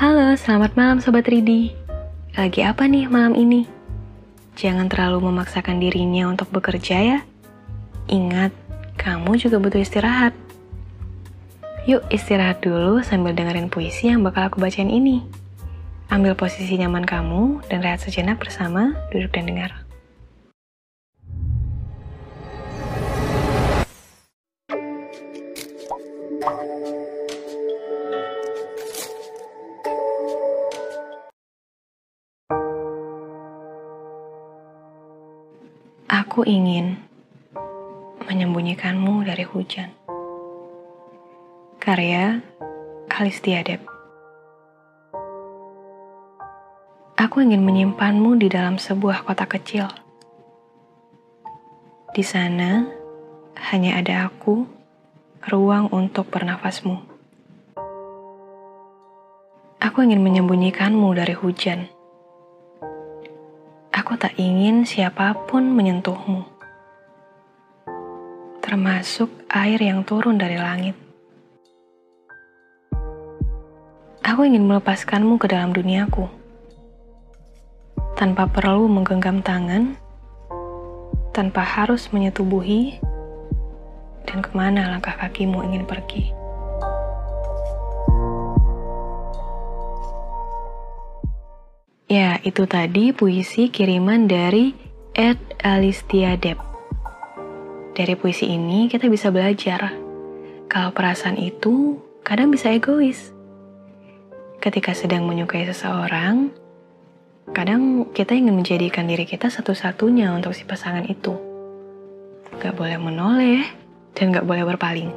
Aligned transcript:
Halo, 0.00 0.32
selamat 0.32 0.80
malam 0.80 0.96
Sobat 1.04 1.28
Ridi. 1.28 1.76
Lagi 2.32 2.64
apa 2.64 2.88
nih 2.88 3.04
malam 3.04 3.36
ini? 3.36 3.68
Jangan 4.56 4.88
terlalu 4.88 5.28
memaksakan 5.28 5.76
dirinya 5.76 6.24
untuk 6.24 6.48
bekerja 6.48 6.96
ya. 7.04 7.18
Ingat, 8.08 8.48
kamu 8.96 9.36
juga 9.36 9.60
butuh 9.60 9.84
istirahat. 9.84 10.32
Yuk 11.84 12.00
istirahat 12.08 12.64
dulu 12.64 13.04
sambil 13.04 13.36
dengerin 13.36 13.68
puisi 13.68 14.08
yang 14.08 14.24
bakal 14.24 14.48
aku 14.48 14.56
bacain 14.56 14.88
ini. 14.88 15.20
Ambil 16.08 16.32
posisi 16.32 16.80
nyaman 16.80 17.04
kamu 17.04 17.68
dan 17.68 17.84
rehat 17.84 18.00
sejenak 18.00 18.40
bersama, 18.40 18.96
duduk 19.12 19.36
dan 19.36 19.52
dengar. 19.52 19.84
Aku 36.10 36.42
ingin 36.42 36.98
menyembunyikanmu 38.26 39.22
dari 39.30 39.46
hujan. 39.46 39.94
Karya 41.78 42.42
Alistiadep. 43.06 43.78
Aku 47.14 47.46
ingin 47.46 47.62
menyimpanmu 47.62 48.42
di 48.42 48.50
dalam 48.50 48.74
sebuah 48.74 49.22
kota 49.22 49.46
kecil. 49.46 49.86
Di 52.10 52.26
sana 52.26 52.90
hanya 53.70 54.02
ada 54.02 54.26
aku, 54.26 54.66
ruang 55.46 55.94
untuk 55.94 56.26
bernafasmu. 56.26 56.98
Aku 59.78 59.98
ingin 60.02 60.26
menyembunyikanmu 60.26 61.06
dari 61.14 61.38
hujan 61.38 61.86
Aku 64.10 64.18
tak 64.18 64.42
ingin 64.42 64.82
siapa 64.82 65.38
pun 65.46 65.70
menyentuhmu, 65.70 66.42
termasuk 68.58 69.30
air 69.46 69.78
yang 69.78 70.02
turun 70.02 70.34
dari 70.34 70.58
langit. 70.58 70.98
Aku 74.26 74.42
ingin 74.42 74.66
melepaskanmu 74.66 75.38
ke 75.38 75.46
dalam 75.46 75.70
duniaku, 75.70 76.26
tanpa 78.18 78.50
perlu 78.50 78.90
menggenggam 78.90 79.46
tangan, 79.46 79.94
tanpa 81.30 81.62
harus 81.62 82.10
menyetubuhi, 82.10 82.98
dan 84.26 84.42
ke 84.42 84.50
mana 84.50 84.90
langkah 84.90 85.14
kakimu 85.22 85.62
ingin 85.70 85.86
pergi. 85.86 86.39
Ya, 92.10 92.42
itu 92.42 92.66
tadi 92.66 93.14
puisi 93.14 93.70
kiriman 93.70 94.26
dari 94.26 94.74
Ed 95.14 95.38
Alistiadep. 95.62 96.58
Dari 97.94 98.18
puisi 98.18 98.50
ini 98.50 98.90
kita 98.90 99.06
bisa 99.06 99.30
belajar 99.30 99.94
kalau 100.66 100.90
perasaan 100.90 101.38
itu 101.38 102.02
kadang 102.26 102.50
bisa 102.50 102.74
egois. 102.74 103.30
Ketika 104.58 104.90
sedang 104.90 105.22
menyukai 105.22 105.62
seseorang, 105.70 106.50
kadang 107.54 108.10
kita 108.10 108.34
ingin 108.34 108.58
menjadikan 108.58 109.06
diri 109.06 109.22
kita 109.22 109.46
satu-satunya 109.46 110.34
untuk 110.34 110.50
si 110.50 110.66
pasangan 110.66 111.06
itu. 111.06 111.38
Gak 112.58 112.74
boleh 112.74 112.98
menoleh 112.98 113.62
dan 114.18 114.34
gak 114.34 114.50
boleh 114.50 114.66
berpaling. 114.66 115.14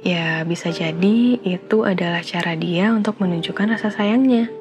Ya, 0.00 0.48
bisa 0.48 0.72
jadi 0.72 1.36
itu 1.44 1.84
adalah 1.84 2.24
cara 2.24 2.56
dia 2.56 2.88
untuk 2.96 3.20
menunjukkan 3.20 3.76
rasa 3.76 3.92
sayangnya 3.92 4.59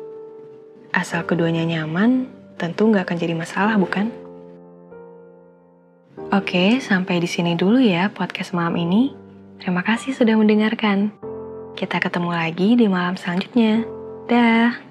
Asal 0.90 1.22
keduanya 1.30 1.62
nyaman, 1.66 2.26
tentu 2.58 2.90
nggak 2.90 3.06
akan 3.06 3.18
jadi 3.22 3.34
masalah, 3.38 3.78
bukan? 3.78 4.10
Oke, 6.30 6.78
sampai 6.82 7.18
di 7.22 7.30
sini 7.30 7.58
dulu 7.58 7.82
ya 7.82 8.10
podcast 8.14 8.54
malam 8.54 8.78
ini. 8.78 9.14
Terima 9.58 9.82
kasih 9.82 10.14
sudah 10.14 10.38
mendengarkan. 10.38 11.14
Kita 11.74 11.98
ketemu 12.02 12.32
lagi 12.34 12.78
di 12.78 12.86
malam 12.86 13.18
selanjutnya. 13.18 13.86
Dah. 14.30 14.89